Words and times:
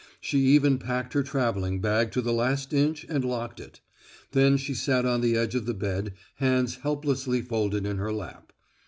She 0.19 0.39
even 0.47 0.79
packed 0.79 1.13
her 1.13 1.21
traveling 1.21 1.79
bag 1.79 2.11
to 2.13 2.21
the 2.23 2.33
last 2.33 2.73
inch 2.73 3.05
and 3.07 3.23
locked 3.23 3.59
it. 3.59 3.81
Then 4.31 4.57
she 4.57 4.73
sat 4.73 5.05
on 5.05 5.21
the 5.21 5.37
edge 5.37 5.53
of 5.53 5.67
the 5.67 5.75
bed, 5.75 6.13
hands 6.37 6.77
helplessly 6.77 7.43
folded 7.43 7.85
in 7.85 7.97
her 7.99 8.11
lap. 8.11 8.51